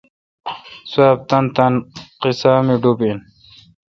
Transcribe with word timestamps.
سواب 0.91 1.19
تان 1.29 1.45
تان 1.55 1.73
قیسا 2.21 2.53
می 2.65 2.75
ڈوب 2.81 2.99
آشاں۔ 3.05 3.19